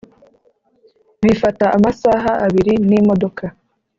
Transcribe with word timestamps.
bifata 1.23 1.65
amasaha 1.77 2.31
abiri 2.45 2.73
n'imodoka. 2.89 3.45